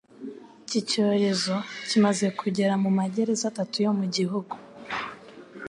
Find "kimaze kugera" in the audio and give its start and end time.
1.87-2.73